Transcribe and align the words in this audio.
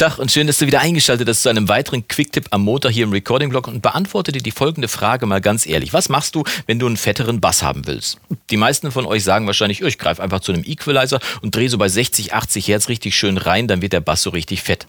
Tag 0.00 0.18
und 0.18 0.32
schön, 0.32 0.46
dass 0.46 0.56
du 0.56 0.66
wieder 0.66 0.80
eingeschaltet 0.80 1.28
hast 1.28 1.42
zu 1.42 1.50
einem 1.50 1.68
weiteren 1.68 2.08
Quicktip 2.08 2.46
am 2.52 2.62
Montag 2.62 2.90
hier 2.92 3.04
im 3.04 3.12
Recording-Blog 3.12 3.68
und 3.68 3.82
beantworte 3.82 4.32
dir 4.32 4.40
die 4.40 4.50
folgende 4.50 4.88
Frage 4.88 5.26
mal 5.26 5.42
ganz 5.42 5.66
ehrlich. 5.66 5.92
Was 5.92 6.08
machst 6.08 6.34
du, 6.34 6.42
wenn 6.66 6.78
du 6.78 6.86
einen 6.86 6.96
fetteren 6.96 7.38
Bass 7.38 7.62
haben 7.62 7.86
willst? 7.86 8.16
Die 8.48 8.56
meisten 8.56 8.90
von 8.92 9.04
euch 9.04 9.24
sagen 9.24 9.46
wahrscheinlich, 9.46 9.84
oh, 9.84 9.86
ich 9.86 9.98
greife 9.98 10.22
einfach 10.22 10.40
zu 10.40 10.52
einem 10.52 10.64
Equalizer 10.64 11.20
und 11.42 11.54
drehe 11.54 11.68
so 11.68 11.76
bei 11.76 11.90
60, 11.90 12.32
80 12.32 12.68
Hertz 12.68 12.88
richtig 12.88 13.14
schön 13.14 13.36
rein, 13.36 13.68
dann 13.68 13.82
wird 13.82 13.92
der 13.92 14.00
Bass 14.00 14.22
so 14.22 14.30
richtig 14.30 14.62
fett. 14.62 14.86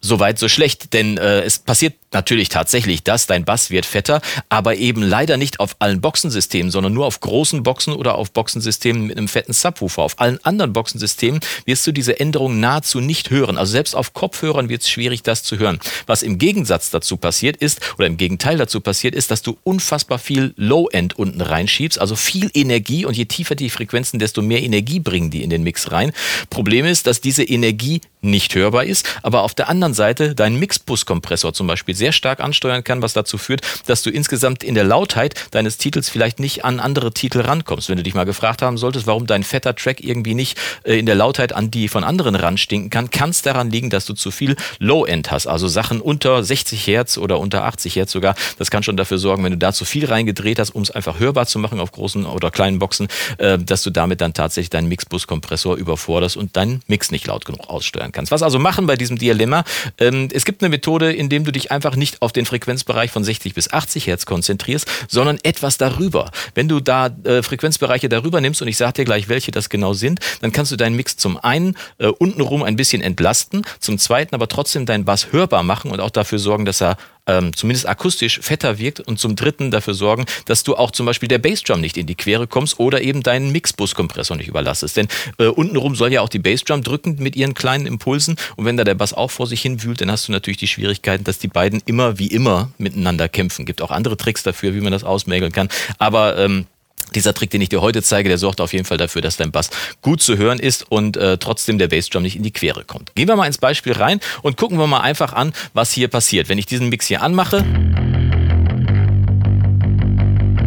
Soweit 0.00 0.38
so 0.38 0.48
schlecht, 0.48 0.92
denn 0.94 1.16
äh, 1.16 1.42
es 1.42 1.58
passiert 1.60 1.94
natürlich 2.12 2.48
tatsächlich 2.48 3.02
das, 3.02 3.26
dein 3.26 3.44
Bass 3.44 3.70
wird 3.70 3.86
fetter, 3.86 4.20
aber 4.48 4.76
eben 4.76 5.02
leider 5.02 5.36
nicht 5.36 5.60
auf 5.60 5.76
allen 5.78 6.00
Boxensystemen, 6.00 6.70
sondern 6.70 6.92
nur 6.92 7.06
auf 7.06 7.20
großen 7.20 7.62
Boxen 7.62 7.94
oder 7.94 8.16
auf 8.16 8.32
Boxensystemen 8.32 9.06
mit 9.06 9.16
einem 9.16 9.28
fetten 9.28 9.52
Subwoofer. 9.52 10.02
Auf 10.02 10.20
allen 10.20 10.44
anderen 10.44 10.72
Boxensystemen 10.72 11.40
wirst 11.66 11.86
du 11.86 11.92
diese 11.92 12.18
Änderung 12.18 12.60
nahezu 12.60 13.00
nicht 13.00 13.30
hören. 13.30 13.58
Also 13.58 13.72
selbst 13.72 13.94
auf 13.94 14.12
Kopfhörern 14.52 14.68
wird 14.68 14.82
es 14.82 14.90
schwierig, 14.90 15.22
das 15.22 15.42
zu 15.42 15.58
hören. 15.58 15.78
Was 16.06 16.22
im 16.22 16.36
Gegensatz 16.36 16.90
dazu 16.90 17.16
passiert 17.16 17.56
ist, 17.56 17.80
oder 17.96 18.06
im 18.06 18.18
Gegenteil 18.18 18.58
dazu 18.58 18.80
passiert 18.80 19.14
ist, 19.14 19.30
dass 19.30 19.40
du 19.40 19.56
unfassbar 19.64 20.18
viel 20.18 20.52
Low-End 20.56 21.18
unten 21.18 21.40
reinschiebst, 21.40 21.98
also 21.98 22.16
viel 22.16 22.50
Energie 22.52 23.06
und 23.06 23.16
je 23.16 23.24
tiefer 23.24 23.54
die 23.54 23.70
Frequenzen, 23.70 24.18
desto 24.18 24.42
mehr 24.42 24.62
Energie 24.62 25.00
bringen 25.00 25.30
die 25.30 25.42
in 25.42 25.48
den 25.48 25.62
Mix 25.62 25.90
rein. 25.90 26.12
Problem 26.50 26.84
ist, 26.84 27.06
dass 27.06 27.22
diese 27.22 27.44
Energie 27.44 28.02
nicht 28.22 28.54
hörbar 28.54 28.84
ist, 28.84 29.08
aber 29.22 29.42
auf 29.42 29.54
der 29.54 29.68
anderen 29.68 29.94
Seite 29.94 30.34
deinen 30.34 30.58
Mixbus-Kompressor 30.58 31.52
zum 31.52 31.66
Beispiel 31.66 31.94
sehr 31.94 32.12
stark 32.12 32.40
ansteuern 32.40 32.84
kann, 32.84 33.02
was 33.02 33.12
dazu 33.14 33.36
führt, 33.36 33.62
dass 33.86 34.02
du 34.02 34.10
insgesamt 34.10 34.62
in 34.62 34.74
der 34.74 34.84
Lautheit 34.84 35.34
deines 35.50 35.76
Titels 35.76 36.08
vielleicht 36.08 36.38
nicht 36.38 36.64
an 36.64 36.78
andere 36.78 37.12
Titel 37.12 37.40
rankommst. 37.40 37.88
Wenn 37.88 37.96
du 37.96 38.04
dich 38.04 38.14
mal 38.14 38.24
gefragt 38.24 38.62
haben 38.62 38.78
solltest, 38.78 39.06
warum 39.06 39.26
dein 39.26 39.42
fetter 39.42 39.74
Track 39.74 40.00
irgendwie 40.00 40.34
nicht 40.34 40.56
äh, 40.84 40.98
in 40.98 41.06
der 41.06 41.16
Lautheit 41.16 41.52
an 41.52 41.70
die 41.70 41.88
von 41.88 42.04
anderen 42.04 42.36
ranstinken 42.36 42.90
kann, 42.90 43.10
kann 43.10 43.30
es 43.30 43.42
daran 43.42 43.70
liegen, 43.70 43.90
dass 43.90 44.06
du 44.06 44.14
zu 44.14 44.30
viel 44.30 44.41
Low-End 44.78 45.30
hast, 45.30 45.46
also 45.46 45.68
Sachen 45.68 46.00
unter 46.00 46.42
60 46.42 46.86
Hertz 46.86 47.18
oder 47.18 47.38
unter 47.38 47.64
80 47.64 47.96
Hertz 47.96 48.12
sogar. 48.12 48.34
Das 48.58 48.70
kann 48.70 48.82
schon 48.82 48.96
dafür 48.96 49.18
sorgen, 49.18 49.44
wenn 49.44 49.52
du 49.52 49.58
da 49.58 49.72
zu 49.72 49.84
viel 49.84 50.06
reingedreht 50.06 50.58
hast, 50.58 50.70
um 50.70 50.82
es 50.82 50.90
einfach 50.90 51.18
hörbar 51.18 51.46
zu 51.46 51.58
machen 51.58 51.80
auf 51.80 51.92
großen 51.92 52.26
oder 52.26 52.50
kleinen 52.50 52.78
Boxen, 52.78 53.08
äh, 53.38 53.58
dass 53.58 53.82
du 53.82 53.90
damit 53.90 54.20
dann 54.20 54.34
tatsächlich 54.34 54.70
deinen 54.70 54.88
Mixbus-Kompressor 54.88 55.76
überforderst 55.76 56.36
und 56.36 56.56
deinen 56.56 56.82
Mix 56.86 57.10
nicht 57.10 57.26
laut 57.26 57.44
genug 57.44 57.68
aussteuern 57.68 58.12
kannst. 58.12 58.32
Was 58.32 58.42
also 58.42 58.58
machen 58.58 58.86
bei 58.86 58.96
diesem 58.96 59.18
Dilemma? 59.18 59.64
Ähm, 59.98 60.28
es 60.32 60.44
gibt 60.44 60.62
eine 60.62 60.68
Methode, 60.68 61.12
in 61.12 61.28
dem 61.28 61.44
du 61.44 61.52
dich 61.52 61.70
einfach 61.70 61.96
nicht 61.96 62.22
auf 62.22 62.32
den 62.32 62.46
Frequenzbereich 62.46 63.10
von 63.10 63.24
60 63.24 63.54
bis 63.54 63.72
80 63.72 64.06
Hertz 64.06 64.26
konzentrierst, 64.26 64.86
sondern 65.08 65.38
etwas 65.42 65.78
darüber. 65.78 66.30
Wenn 66.54 66.68
du 66.68 66.80
da 66.80 67.10
äh, 67.24 67.42
Frequenzbereiche 67.42 68.08
darüber 68.08 68.40
nimmst 68.40 68.62
und 68.62 68.68
ich 68.68 68.76
sage 68.76 68.94
dir 68.94 69.04
gleich, 69.04 69.28
welche 69.28 69.50
das 69.50 69.68
genau 69.68 69.92
sind, 69.92 70.20
dann 70.40 70.52
kannst 70.52 70.72
du 70.72 70.76
deinen 70.76 70.96
Mix 70.96 71.16
zum 71.16 71.36
einen 71.36 71.76
äh, 71.98 72.06
untenrum 72.06 72.62
ein 72.62 72.76
bisschen 72.76 73.02
entlasten, 73.02 73.62
zum 73.80 73.98
zweiten 73.98 74.21
aber 74.30 74.48
trotzdem 74.48 74.86
deinen 74.86 75.04
Bass 75.04 75.32
hörbar 75.32 75.62
machen 75.62 75.90
und 75.90 76.00
auch 76.00 76.10
dafür 76.10 76.38
sorgen, 76.38 76.64
dass 76.64 76.80
er 76.80 76.96
ähm, 77.26 77.54
zumindest 77.54 77.88
akustisch 77.88 78.40
fetter 78.40 78.78
wirkt 78.78 79.00
und 79.00 79.18
zum 79.18 79.36
dritten 79.36 79.70
dafür 79.70 79.94
sorgen, 79.94 80.24
dass 80.46 80.62
du 80.62 80.76
auch 80.76 80.90
zum 80.90 81.06
Beispiel 81.06 81.28
der 81.28 81.38
Bassdrum 81.38 81.80
nicht 81.80 81.96
in 81.96 82.06
die 82.06 82.14
Quere 82.14 82.46
kommst 82.46 82.80
oder 82.80 83.02
eben 83.02 83.22
deinen 83.22 83.52
Mixbus-Kompressor 83.52 84.36
nicht 84.36 84.48
überlastest. 84.48 84.96
Denn 84.96 85.08
äh, 85.38 85.46
untenrum 85.46 85.94
soll 85.94 86.12
ja 86.12 86.20
auch 86.20 86.28
die 86.28 86.38
Bassdrum 86.38 86.82
drücken 86.82 87.16
mit 87.18 87.36
ihren 87.36 87.54
kleinen 87.54 87.86
Impulsen 87.86 88.36
und 88.56 88.64
wenn 88.64 88.76
da 88.76 88.84
der 88.84 88.94
Bass 88.94 89.12
auch 89.12 89.30
vor 89.30 89.46
sich 89.46 89.62
hin 89.62 89.82
wühlt, 89.82 90.00
dann 90.00 90.10
hast 90.10 90.28
du 90.28 90.32
natürlich 90.32 90.58
die 90.58 90.68
Schwierigkeiten, 90.68 91.24
dass 91.24 91.38
die 91.38 91.48
beiden 91.48 91.82
immer 91.86 92.18
wie 92.18 92.28
immer 92.28 92.70
miteinander 92.78 93.28
kämpfen. 93.28 93.66
Gibt 93.66 93.82
auch 93.82 93.90
andere 93.90 94.16
Tricks 94.16 94.42
dafür, 94.42 94.74
wie 94.74 94.80
man 94.80 94.92
das 94.92 95.04
ausmägeln 95.04 95.52
kann. 95.52 95.68
Aber 95.98 96.38
ähm, 96.38 96.66
dieser 97.12 97.34
Trick, 97.34 97.50
den 97.50 97.60
ich 97.60 97.68
dir 97.68 97.80
heute 97.80 98.02
zeige, 98.02 98.28
der 98.28 98.38
sorgt 98.38 98.60
auf 98.60 98.72
jeden 98.72 98.84
Fall 98.84 98.98
dafür, 98.98 99.22
dass 99.22 99.36
dein 99.36 99.52
Bass 99.52 99.70
gut 100.00 100.22
zu 100.22 100.36
hören 100.36 100.58
ist 100.58 100.90
und 100.90 101.16
äh, 101.16 101.38
trotzdem 101.38 101.78
der 101.78 101.88
Bassdrum 101.88 102.22
nicht 102.22 102.36
in 102.36 102.42
die 102.42 102.52
Quere 102.52 102.84
kommt. 102.84 103.14
Gehen 103.14 103.28
wir 103.28 103.36
mal 103.36 103.46
ins 103.46 103.58
Beispiel 103.58 103.92
rein 103.92 104.20
und 104.42 104.56
gucken 104.56 104.78
wir 104.78 104.86
mal 104.86 105.00
einfach 105.00 105.32
an, 105.32 105.52
was 105.74 105.92
hier 105.92 106.08
passiert. 106.08 106.48
Wenn 106.48 106.58
ich 106.58 106.66
diesen 106.66 106.88
Mix 106.88 107.06
hier 107.06 107.22
anmache, 107.22 107.64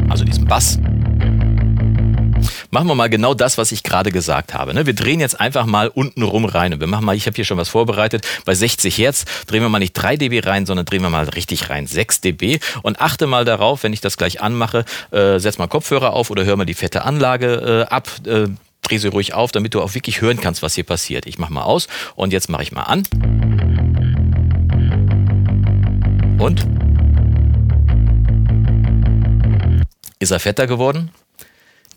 also 0.09 0.23
diesen 0.23 0.45
Bass, 0.45 0.79
machen 2.75 2.89
wir 2.89 2.95
mal 2.95 3.09
genau 3.09 3.33
das, 3.33 3.57
was 3.57 3.71
ich 3.71 3.83
gerade 3.83 4.11
gesagt 4.11 4.53
habe. 4.53 4.73
Ne? 4.73 4.85
Wir 4.85 4.93
drehen 4.93 5.21
jetzt 5.21 5.39
einfach 5.39 5.65
mal 5.65 5.87
unten 5.87 6.23
rum 6.23 6.43
rein 6.43 6.73
und 6.73 6.81
wir 6.81 6.87
machen 6.87 7.05
mal, 7.05 7.15
ich 7.15 7.25
habe 7.25 7.33
hier 7.33 7.45
schon 7.45 7.57
was 7.57 7.69
vorbereitet, 7.69 8.27
bei 8.43 8.53
60 8.53 8.97
Hertz 8.97 9.23
drehen 9.47 9.61
wir 9.61 9.69
mal 9.69 9.79
nicht 9.79 9.93
3 9.93 10.17
dB 10.17 10.41
rein, 10.41 10.65
sondern 10.65 10.85
drehen 10.85 11.01
wir 11.01 11.09
mal 11.09 11.23
richtig 11.23 11.69
rein, 11.69 11.87
6 11.87 12.19
dB 12.19 12.59
und 12.81 12.99
achte 12.99 13.27
mal 13.27 13.45
darauf, 13.45 13.83
wenn 13.83 13.93
ich 13.93 14.01
das 14.01 14.17
gleich 14.17 14.41
anmache, 14.41 14.83
äh, 15.11 15.39
setz 15.39 15.57
mal 15.57 15.67
Kopfhörer 15.67 16.11
auf 16.11 16.31
oder 16.31 16.43
hör 16.43 16.57
mal 16.57 16.65
die 16.65 16.73
fette 16.73 17.05
Anlage 17.05 17.85
äh, 17.89 17.93
ab, 17.93 18.09
äh, 18.27 18.47
dreh 18.81 18.97
sie 18.97 19.07
ruhig 19.07 19.33
auf, 19.33 19.53
damit 19.53 19.73
du 19.73 19.81
auch 19.81 19.93
wirklich 19.95 20.19
hören 20.19 20.41
kannst, 20.41 20.61
was 20.61 20.75
hier 20.75 20.83
passiert. 20.83 21.27
Ich 21.27 21.37
mache 21.37 21.53
mal 21.53 21.63
aus 21.63 21.87
und 22.15 22.33
jetzt 22.33 22.49
mache 22.49 22.63
ich 22.63 22.73
mal 22.73 22.83
an. 22.83 23.03
Und? 26.39 26.67
Ist 30.19 30.31
er 30.31 30.41
fetter 30.41 30.67
geworden? 30.67 31.11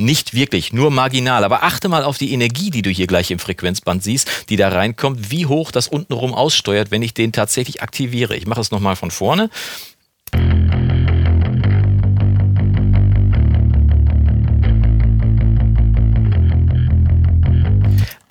Nicht 0.00 0.32
wirklich, 0.32 0.72
nur 0.72 0.92
marginal. 0.92 1.42
Aber 1.42 1.64
achte 1.64 1.88
mal 1.88 2.04
auf 2.04 2.19
die 2.19 2.32
Energie, 2.32 2.70
die 2.70 2.82
du 2.82 2.91
hier 2.91 3.09
gleich 3.09 3.32
im 3.32 3.41
Frequenzband 3.41 4.04
siehst, 4.04 4.48
die 4.48 4.56
da 4.56 4.69
reinkommt, 4.69 5.32
wie 5.32 5.47
hoch 5.47 5.72
das 5.72 5.88
untenrum 5.88 6.34
aussteuert, 6.34 6.92
wenn 6.92 7.03
ich 7.03 7.14
den 7.14 7.32
tatsächlich 7.32 7.82
aktiviere. 7.82 8.37
Ich 8.37 8.47
mache 8.47 8.60
es 8.60 8.70
nochmal 8.70 8.94
von 8.94 9.10
vorne. 9.10 9.50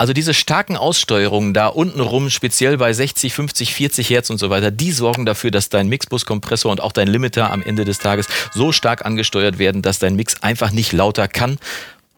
Also 0.00 0.12
diese 0.12 0.32
starken 0.32 0.76
Aussteuerungen 0.76 1.52
da 1.52 1.66
unten 1.66 2.00
rum, 2.00 2.30
speziell 2.30 2.78
bei 2.78 2.92
60, 2.92 3.34
50, 3.34 3.74
40 3.74 4.08
Hertz 4.10 4.30
und 4.30 4.38
so 4.38 4.48
weiter, 4.48 4.70
die 4.70 4.92
sorgen 4.92 5.26
dafür, 5.26 5.50
dass 5.50 5.70
dein 5.70 5.88
Mixbus-Kompressor 5.88 6.70
und 6.70 6.80
auch 6.80 6.92
dein 6.92 7.08
Limiter 7.08 7.50
am 7.50 7.62
Ende 7.62 7.84
des 7.84 7.98
Tages 7.98 8.28
so 8.54 8.70
stark 8.70 9.04
angesteuert 9.04 9.58
werden, 9.58 9.82
dass 9.82 9.98
dein 9.98 10.14
Mix 10.14 10.40
einfach 10.40 10.70
nicht 10.70 10.92
lauter 10.92 11.26
kann 11.26 11.58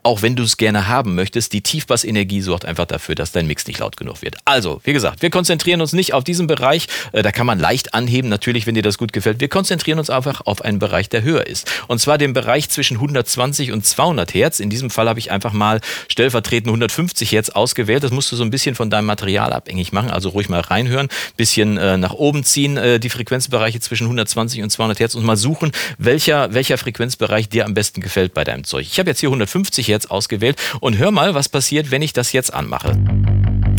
auch 0.02 0.22
wenn 0.22 0.36
du 0.36 0.42
es 0.42 0.56
gerne 0.56 0.88
haben 0.88 1.14
möchtest, 1.14 1.52
die 1.52 1.60
Tiefbassenergie 1.60 2.40
sorgt 2.40 2.64
einfach 2.64 2.86
dafür, 2.86 3.14
dass 3.14 3.32
dein 3.32 3.46
Mix 3.46 3.66
nicht 3.66 3.80
laut 3.80 3.96
genug 3.96 4.22
wird. 4.22 4.36
Also, 4.44 4.80
wie 4.84 4.92
gesagt, 4.92 5.22
wir 5.22 5.30
konzentrieren 5.30 5.80
uns 5.80 5.92
nicht 5.92 6.14
auf 6.14 6.24
diesen 6.24 6.46
Bereich, 6.46 6.86
äh, 7.12 7.22
da 7.22 7.32
kann 7.32 7.46
man 7.46 7.58
leicht 7.58 7.94
anheben, 7.94 8.30
natürlich, 8.30 8.66
wenn 8.66 8.74
dir 8.74 8.82
das 8.82 8.98
gut 8.98 9.12
gefällt. 9.12 9.40
Wir 9.40 9.48
konzentrieren 9.48 9.98
uns 9.98 10.08
einfach 10.08 10.42
auf 10.46 10.62
einen 10.62 10.78
Bereich, 10.78 11.08
der 11.08 11.22
höher 11.22 11.46
ist. 11.46 11.70
Und 11.86 12.00
zwar 12.00 12.18
den 12.18 12.32
Bereich 12.32 12.70
zwischen 12.70 12.96
120 12.96 13.72
und 13.72 13.84
200 13.84 14.32
Hertz. 14.32 14.60
In 14.60 14.70
diesem 14.70 14.90
Fall 14.90 15.08
habe 15.08 15.18
ich 15.18 15.30
einfach 15.30 15.52
mal 15.52 15.80
stellvertretend 16.08 16.68
150 16.68 17.32
Hertz 17.32 17.50
ausgewählt. 17.50 18.02
Das 18.02 18.10
musst 18.10 18.32
du 18.32 18.36
so 18.36 18.44
ein 18.44 18.50
bisschen 18.50 18.74
von 18.74 18.88
deinem 18.90 19.06
Material 19.06 19.52
abhängig 19.52 19.92
machen, 19.92 20.10
also 20.10 20.30
ruhig 20.30 20.48
mal 20.48 20.60
reinhören, 20.60 21.08
bisschen 21.36 21.76
äh, 21.76 21.98
nach 21.98 22.14
oben 22.14 22.44
ziehen, 22.44 22.76
äh, 22.76 22.98
die 23.00 23.10
Frequenzbereiche 23.10 23.80
zwischen 23.80 24.04
120 24.04 24.62
und 24.62 24.70
200 24.70 24.98
Hertz 24.98 25.14
und 25.14 25.24
mal 25.24 25.36
suchen, 25.36 25.72
welcher, 25.98 26.54
welcher 26.54 26.78
Frequenzbereich 26.78 27.48
dir 27.48 27.66
am 27.66 27.74
besten 27.74 28.00
gefällt 28.00 28.32
bei 28.32 28.44
deinem 28.44 28.64
Zeug. 28.64 28.86
Ich 28.90 28.98
habe 28.98 29.10
jetzt 29.10 29.20
hier 29.20 29.28
150 29.28 29.89
Hertz 29.90 30.06
ausgewählt 30.06 30.56
und 30.80 30.98
hör 30.98 31.10
mal, 31.10 31.34
was 31.34 31.48
passiert, 31.48 31.90
wenn 31.90 32.02
ich 32.02 32.12
das 32.12 32.32
jetzt 32.32 32.52
anmache. 32.52 32.98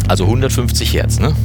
Also 0.08 0.26
150 0.26 0.94
Hertz, 0.94 1.20
ne? 1.20 1.36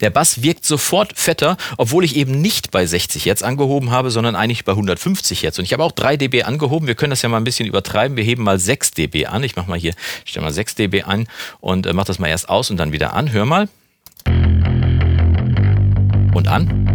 Der 0.00 0.10
Bass 0.10 0.42
wirkt 0.42 0.64
sofort 0.64 1.18
fetter, 1.18 1.56
obwohl 1.76 2.04
ich 2.04 2.16
eben 2.16 2.40
nicht 2.40 2.70
bei 2.70 2.86
60 2.86 3.26
Hertz 3.26 3.42
angehoben 3.42 3.90
habe, 3.90 4.10
sondern 4.10 4.36
eigentlich 4.36 4.64
bei 4.64 4.72
150 4.72 5.42
Hertz. 5.42 5.58
Und 5.58 5.64
ich 5.64 5.72
habe 5.72 5.82
auch 5.82 5.92
3 5.92 6.16
dB 6.16 6.44
angehoben. 6.44 6.86
Wir 6.86 6.94
können 6.94 7.10
das 7.10 7.22
ja 7.22 7.28
mal 7.28 7.38
ein 7.38 7.44
bisschen 7.44 7.66
übertreiben. 7.66 8.16
Wir 8.16 8.24
heben 8.24 8.42
mal 8.42 8.58
6 8.58 8.92
dB 8.92 9.26
an. 9.26 9.42
Ich 9.42 9.56
mache 9.56 9.68
mal 9.68 9.78
hier, 9.78 9.94
stelle 10.24 10.44
mal 10.44 10.52
6 10.52 10.76
dB 10.76 11.02
an 11.02 11.26
und 11.60 11.86
äh, 11.86 11.92
mache 11.92 12.06
das 12.06 12.18
mal 12.18 12.28
erst 12.28 12.48
aus 12.48 12.70
und 12.70 12.76
dann 12.76 12.92
wieder 12.92 13.14
an. 13.14 13.32
Hör 13.32 13.44
mal. 13.44 13.68
Und 16.34 16.46
an. 16.46 16.87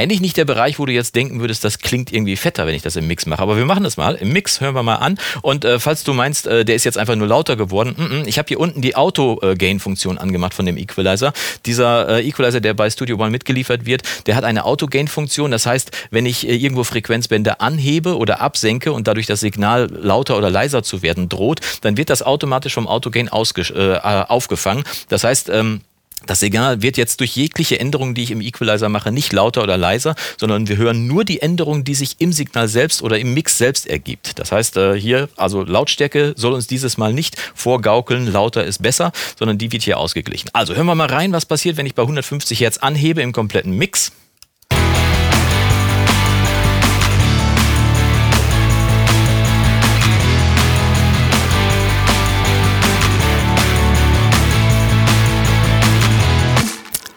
Eigentlich 0.00 0.22
nicht 0.22 0.36
der 0.38 0.46
Bereich, 0.46 0.78
wo 0.78 0.86
du 0.86 0.92
jetzt 0.92 1.14
denken 1.14 1.40
würdest, 1.40 1.62
das 1.62 1.78
klingt 1.78 2.10
irgendwie 2.12 2.36
fetter, 2.36 2.66
wenn 2.66 2.74
ich 2.74 2.80
das 2.80 2.96
im 2.96 3.06
Mix 3.06 3.26
mache. 3.26 3.42
Aber 3.42 3.58
wir 3.58 3.66
machen 3.66 3.84
das 3.84 3.98
mal. 3.98 4.14
Im 4.14 4.32
Mix 4.32 4.60
hören 4.60 4.74
wir 4.74 4.82
mal 4.82 4.96
an. 4.96 5.18
Und 5.42 5.64
äh, 5.64 5.78
falls 5.78 6.04
du 6.04 6.14
meinst, 6.14 6.46
äh, 6.46 6.64
der 6.64 6.74
ist 6.74 6.84
jetzt 6.84 6.96
einfach 6.96 7.16
nur 7.16 7.26
lauter 7.26 7.56
geworden, 7.56 7.94
mm 7.96 8.02
-mm, 8.02 8.26
ich 8.26 8.38
habe 8.38 8.48
hier 8.48 8.58
unten 8.58 8.80
die 8.80 8.96
Auto-Gain-Funktion 8.96 10.16
angemacht 10.16 10.54
von 10.54 10.64
dem 10.64 10.78
Equalizer. 10.78 11.34
Dieser 11.66 12.18
äh, 12.18 12.26
Equalizer, 12.26 12.60
der 12.60 12.72
bei 12.72 12.88
Studio 12.88 13.18
One 13.18 13.30
mitgeliefert 13.30 13.84
wird, 13.84 14.02
der 14.26 14.36
hat 14.36 14.44
eine 14.44 14.64
Auto-Gain-Funktion. 14.64 15.50
Das 15.50 15.66
heißt, 15.66 15.90
wenn 16.10 16.24
ich 16.24 16.48
äh, 16.48 16.56
irgendwo 16.56 16.84
Frequenzbänder 16.84 17.60
anhebe 17.60 18.16
oder 18.16 18.40
absenke 18.40 18.92
und 18.92 19.06
dadurch 19.06 19.26
das 19.26 19.40
Signal 19.40 19.90
lauter 19.90 20.38
oder 20.38 20.48
leiser 20.48 20.82
zu 20.82 21.02
werden 21.02 21.28
droht, 21.28 21.60
dann 21.82 21.98
wird 21.98 22.08
das 22.08 22.22
automatisch 22.22 22.72
vom 22.72 22.88
Auto-Gain 22.88 23.28
äh, 23.28 23.98
aufgefangen. 24.02 24.84
Das 25.08 25.24
heißt, 25.24 25.50
ähm, 25.50 25.82
das 26.26 26.40
Signal 26.40 26.82
wird 26.82 26.96
jetzt 26.96 27.20
durch 27.20 27.36
jegliche 27.36 27.80
Änderungen, 27.80 28.14
die 28.14 28.22
ich 28.22 28.30
im 28.30 28.40
Equalizer 28.40 28.88
mache, 28.88 29.10
nicht 29.12 29.32
lauter 29.32 29.62
oder 29.62 29.76
leiser, 29.76 30.14
sondern 30.36 30.68
wir 30.68 30.76
hören 30.76 31.06
nur 31.06 31.24
die 31.24 31.40
Änderungen, 31.40 31.84
die 31.84 31.94
sich 31.94 32.16
im 32.18 32.32
Signal 32.32 32.68
selbst 32.68 33.02
oder 33.02 33.18
im 33.18 33.34
Mix 33.34 33.58
selbst 33.58 33.86
ergibt. 33.86 34.38
Das 34.38 34.52
heißt, 34.52 34.76
äh, 34.76 34.94
hier, 34.98 35.28
also 35.36 35.62
Lautstärke 35.62 36.34
soll 36.36 36.52
uns 36.52 36.66
dieses 36.66 36.98
Mal 36.98 37.12
nicht 37.12 37.36
vorgaukeln, 37.54 38.30
lauter 38.30 38.64
ist 38.64 38.82
besser, 38.82 39.12
sondern 39.38 39.58
die 39.58 39.72
wird 39.72 39.82
hier 39.82 39.98
ausgeglichen. 39.98 40.50
Also 40.52 40.74
hören 40.74 40.86
wir 40.86 40.94
mal 40.94 41.08
rein, 41.08 41.32
was 41.32 41.46
passiert, 41.46 41.76
wenn 41.76 41.86
ich 41.86 41.94
bei 41.94 42.02
150 42.02 42.60
Hertz 42.60 42.78
anhebe 42.78 43.22
im 43.22 43.32
kompletten 43.32 43.72
Mix. 43.72 44.12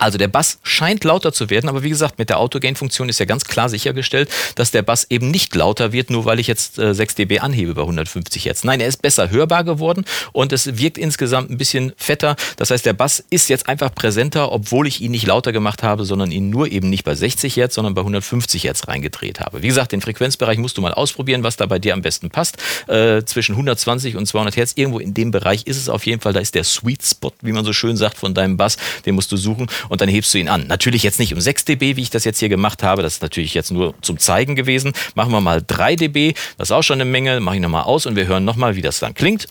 Also 0.04 0.18
der 0.18 0.28
Bass 0.28 0.60
scheint 0.64 1.04
lauter 1.04 1.32
zu 1.32 1.50
werden, 1.50 1.70
aber 1.70 1.84
wie 1.84 1.90
gesagt, 1.90 2.20
mit 2.20 2.30
der 2.30 2.40
Autogain-Funktion 2.40 3.08
ist 3.08 3.20
ja 3.20 3.26
ganz 3.26 3.46
klar 3.46 3.70
sichergestellt, 3.70 4.30
dass 4.56 4.72
der 4.72 4.82
Bass 4.82 5.08
eben 5.10 5.32
nicht 5.32 5.56
lauter 5.56 5.94
wird, 5.94 6.10
nur 6.10 6.26
weil 6.26 6.40
ich 6.40 6.48
jetzt 6.48 6.78
äh, 6.78 6.94
6 6.94 7.16
dB 7.16 7.40
anhebe 7.40 7.74
bei 7.74 7.82
150 7.82 8.46
Hertz. 8.46 8.64
Nein, 8.64 8.82
er 8.82 8.88
ist 8.88 9.02
besser 9.02 9.30
hörbar 9.30 9.64
geworden 9.64 10.06
und 10.34 10.52
es 10.52 10.78
wirkt 10.78 10.98
insgesamt 10.98 11.50
ein 11.50 11.58
bisschen 11.58 11.94
fetter. 11.96 12.36
Das 12.58 12.70
heißt, 12.70 12.86
der 12.86 12.94
Bass 12.94 13.24
ist 13.30 13.50
jetzt 13.50 13.70
einfach 13.70 13.96
präsenter, 13.96 14.52
obwohl 14.52 14.88
ich 14.88 15.02
ihn 15.02 15.12
nicht 15.12 15.26
lauter 15.26 15.52
gemacht 15.52 15.84
habe, 15.84 16.04
sondern 16.04 16.32
ihn 16.32 16.50
nur 16.50 16.70
eben 16.70 16.90
nicht 16.90 17.06
bei 17.06 17.16
60 17.16 17.56
Hertz, 17.56 17.76
sondern 17.76 17.94
bei 17.94 18.02
150 18.02 18.66
Hertz 18.66 18.88
reingedreht 18.88 19.40
habe. 19.40 19.62
Wie 19.62 19.68
gesagt, 19.68 19.94
den 19.94 20.02
Frequenzbereich 20.02 20.58
musst 20.58 20.78
du 20.78 20.82
mal 20.82 20.94
ausprobieren, 20.94 21.44
was 21.44 21.56
da 21.56 21.66
bei 21.66 21.80
dir 21.80 21.94
am 21.94 22.02
besten 22.02 22.30
passt. 22.30 22.58
Äh, 22.88 23.24
zwischen 23.24 23.54
120 23.54 24.18
und 24.18 24.26
200 24.26 24.58
Hertz, 24.58 24.74
irgendwo 24.76 25.00
in 25.00 25.14
dem 25.14 25.32
Bereich 25.32 25.66
ist 25.66 25.78
es 25.78 25.88
auf 25.88 26.06
jeden 26.06 26.22
Fall. 26.22 26.34
Da 26.34 26.42
ist 26.42 26.56
der 26.56 26.66
Sweet 26.66 27.04
Spot, 27.04 27.32
wie 27.42 27.54
man 27.54 27.64
so 27.64 27.72
schön 27.72 27.96
sagt, 27.96 28.18
von 28.18 28.34
deinem 28.34 28.58
Bass. 28.58 28.78
Den 29.06 29.16
musst 29.16 29.32
du 29.32 29.38
suchen 29.38 29.68
dann 30.02 30.10
hebst 30.10 30.34
du 30.34 30.38
ihn 30.38 30.50
an. 30.50 30.68
Natürlich 30.68 31.04
jetzt 31.04 31.20
nicht 31.20 31.34
um 31.34 31.42
6 31.42 31.66
dB, 31.66 31.96
wie 31.96 32.02
ich 32.02 32.10
das 32.10 32.24
jetzt 32.24 32.40
hier 32.40 32.50
gemacht 32.50 32.84
habe. 32.84 33.02
Das 33.02 33.14
ist 33.14 33.22
natürlich 33.22 33.54
jetzt 33.54 33.72
nur 33.72 33.94
zum 34.02 34.18
Zeigen 34.18 34.56
gewesen. 34.56 34.94
Machen 35.16 35.32
wir 35.32 35.42
mal 35.42 35.62
3 35.66 35.96
dB. 35.96 36.34
Das 36.58 36.70
ist 36.70 36.72
auch 36.72 36.84
schon 36.84 37.02
eine 37.02 37.06
Menge. 37.06 37.40
Mache 37.40 37.56
ich 37.56 37.62
nochmal 37.62 37.84
aus 37.84 38.06
und 38.06 38.16
wir 38.16 38.28
hören 38.28 38.46
nochmal, 38.46 38.76
wie 38.76 38.82
das 38.82 39.00
dann 39.00 39.14
klingt. 39.14 39.48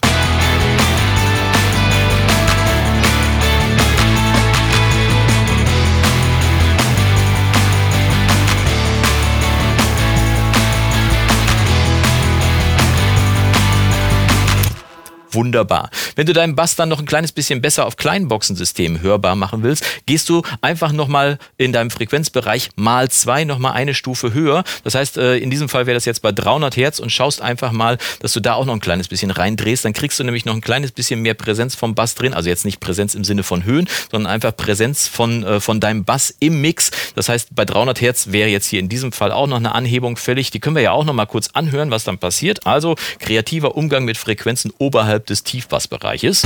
Wunderbar. 15.42 15.90
Wenn 16.14 16.26
du 16.26 16.32
deinen 16.32 16.54
Bass 16.54 16.76
dann 16.76 16.88
noch 16.88 17.00
ein 17.00 17.04
kleines 17.04 17.32
bisschen 17.32 17.60
besser 17.60 17.84
auf 17.84 17.96
Kleinboxensystem 17.96 19.00
hörbar 19.02 19.34
machen 19.34 19.64
willst, 19.64 19.84
gehst 20.06 20.28
du 20.28 20.42
einfach 20.60 20.92
nochmal 20.92 21.38
in 21.56 21.72
deinem 21.72 21.90
Frequenzbereich 21.90 22.70
mal 22.76 23.10
zwei 23.10 23.42
nochmal 23.42 23.72
eine 23.72 23.92
Stufe 23.92 24.32
höher. 24.32 24.62
Das 24.84 24.94
heißt, 24.94 25.16
äh, 25.16 25.38
in 25.38 25.50
diesem 25.50 25.68
Fall 25.68 25.86
wäre 25.86 25.94
das 25.94 26.04
jetzt 26.04 26.22
bei 26.22 26.30
300 26.30 26.76
Hertz 26.76 27.00
und 27.00 27.10
schaust 27.10 27.42
einfach 27.42 27.72
mal, 27.72 27.98
dass 28.20 28.32
du 28.34 28.40
da 28.40 28.54
auch 28.54 28.64
noch 28.64 28.74
ein 28.74 28.80
kleines 28.80 29.08
bisschen 29.08 29.32
reindrehst. 29.32 29.84
Dann 29.84 29.92
kriegst 29.92 30.20
du 30.20 30.24
nämlich 30.24 30.44
noch 30.44 30.54
ein 30.54 30.60
kleines 30.60 30.92
bisschen 30.92 31.20
mehr 31.20 31.34
Präsenz 31.34 31.74
vom 31.74 31.96
Bass 31.96 32.14
drin. 32.14 32.34
Also 32.34 32.48
jetzt 32.48 32.64
nicht 32.64 32.78
Präsenz 32.78 33.16
im 33.16 33.24
Sinne 33.24 33.42
von 33.42 33.64
Höhen, 33.64 33.88
sondern 34.12 34.30
einfach 34.30 34.56
Präsenz 34.56 35.08
von, 35.08 35.42
äh, 35.42 35.60
von 35.60 35.80
deinem 35.80 36.04
Bass 36.04 36.32
im 36.38 36.60
Mix. 36.60 36.92
Das 37.16 37.28
heißt, 37.28 37.48
bei 37.52 37.64
300 37.64 38.00
Hertz 38.00 38.28
wäre 38.30 38.48
jetzt 38.48 38.66
hier 38.66 38.78
in 38.78 38.88
diesem 38.88 39.10
Fall 39.10 39.32
auch 39.32 39.48
noch 39.48 39.56
eine 39.56 39.74
Anhebung 39.74 40.16
fällig. 40.16 40.52
Die 40.52 40.60
können 40.60 40.76
wir 40.76 40.82
ja 40.82 40.92
auch 40.92 41.04
nochmal 41.04 41.26
kurz 41.26 41.48
anhören, 41.52 41.90
was 41.90 42.04
dann 42.04 42.18
passiert. 42.18 42.64
Also 42.64 42.94
kreativer 43.18 43.74
Umgang 43.74 44.04
mit 44.04 44.16
Frequenzen 44.16 44.72
oberhalb 44.78 45.02
außerhalb 45.02 45.26
des 45.32 45.42
Tiefbassbereiches. 45.44 46.42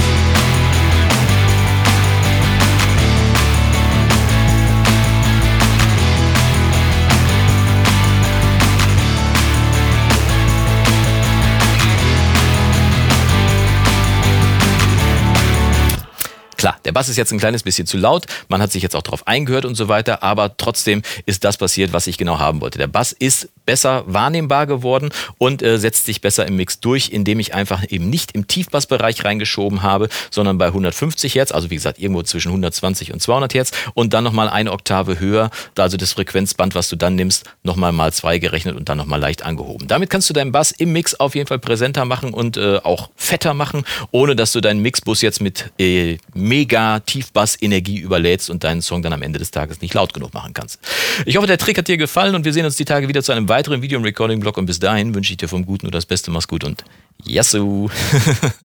Klar, 16.57 16.79
der 16.85 16.93
Bass 16.93 17.09
ist 17.09 17.17
jetzt 17.17 17.33
ein 17.33 17.39
kleines 17.39 17.63
bisschen 17.63 17.87
zu 17.87 17.97
laut, 17.99 18.27
man 18.49 18.63
hat 18.63 18.73
sich 18.73 18.83
jetzt 18.83 18.97
auch 18.97 19.03
darauf 19.03 19.27
eingehört 19.27 19.65
und 19.65 19.75
so 19.75 19.89
weiter, 19.89 20.23
aber 20.23 20.57
trotzdem 20.57 21.03
ist 21.27 21.45
das 21.45 21.59
passiert, 21.59 21.93
was 21.93 22.07
ich 22.07 22.19
genau 22.19 22.39
haben 22.39 22.61
wollte. 22.61 22.79
Der 22.79 22.87
Bass 22.87 23.13
ist 23.13 23.49
besser 23.67 24.05
wahrnehmbar 24.07 24.67
geworden 24.67 25.11
und 25.39 25.63
äh, 25.63 25.79
setzt 25.79 26.07
sich 26.07 26.21
besser 26.21 26.47
im 26.47 26.57
Mix 26.57 26.81
durch, 26.81 27.11
indem 27.11 27.41
ich 27.41 27.55
einfach 27.55 27.85
eben 27.89 28.09
nicht 28.09 28.33
im 28.33 28.47
Tiefbassbereich 28.47 29.25
reingeschoben 29.25 29.83
habe, 29.83 30.09
sondern 30.31 30.57
bei 30.59 30.67
150 30.67 31.35
Hertz, 31.35 31.53
also 31.53 31.71
wie 31.71 31.75
gesagt 31.75 31.99
irgendwo 31.99 32.23
zwischen 32.23 32.49
120 32.49 33.13
und 33.13 33.21
200 33.21 33.55
Hertz 33.55 33.73
und 33.95 34.15
dann 34.15 34.25
nochmal 34.25 34.49
eine 34.49 34.73
Oktave 34.73 35.21
höher, 35.21 35.51
also 35.77 35.97
das 35.97 36.13
Frequenzband, 36.13 36.75
was 36.75 36.89
du 36.89 36.97
dann 36.97 37.17
nimmst, 37.17 37.45
nochmal 37.63 37.93
mal 37.93 38.13
zwei 38.13 38.39
gerechnet 38.39 38.77
und 38.77 38.89
dann 38.89 38.99
nochmal 38.99 39.21
leicht 39.21 39.45
angehoben. 39.45 39.89
Damit 39.89 40.11
kannst 40.11 40.31
du 40.31 40.35
deinen 40.35 40.53
Bass 40.53 40.71
im 40.71 40.93
Mix 40.93 41.15
auf 41.15 41.35
jeden 41.35 41.47
Fall 41.47 41.59
präsenter 41.59 42.05
machen 42.05 42.33
und 42.33 42.57
äh, 42.57 42.79
auch 42.79 43.11
fetter 43.17 43.55
machen, 43.55 43.85
ohne 44.13 44.37
dass 44.37 44.53
du 44.53 44.61
deinen 44.61 44.81
Mixbus 44.81 45.21
jetzt 45.23 45.41
mit 45.41 45.71
äh, 45.79 46.19
mega 46.35 47.01
Tiefbass-Energie 47.01 47.99
überlädst 47.99 48.51
und 48.51 48.65
deinen 48.65 48.83
Song 48.83 49.03
dann 49.03 49.13
am 49.13 49.23
Ende 49.23 49.39
des 49.39 49.51
Tages 49.51 49.81
nicht 49.81 49.95
laut 49.95 50.15
genug 50.15 50.33
machen 50.33 50.55
kannst. 50.55 50.79
Ich 51.25 51.37
hoffe, 51.37 51.47
der 51.47 51.59
Trick 51.59 51.79
hat 51.79 51.89
dir 51.89 51.97
gefallen 51.97 52.35
und 52.35 52.45
wir 52.45 52.53
sehen 52.53 52.65
uns 52.65 52.77
die 52.77 52.85
Tage 52.85 53.09
wieder 53.09 53.23
zu 53.23 53.33
einem 53.33 53.49
weiteren 53.57 53.81
Video- 53.81 53.99
und 53.99 54.05
Recording-Blog 54.05 54.59
und 54.59 54.67
bis 54.67 54.81
dahin 54.81 55.15
wünsche 55.15 55.33
ich 55.33 55.39
dir 55.39 55.49
vom 55.49 55.65
Guten 55.65 55.87
nur 55.87 55.91
das 55.91 56.05
Beste, 56.05 56.31
mach's 56.31 56.47
gut 56.47 56.63
und 56.63 56.85
Yassou! 57.25 57.89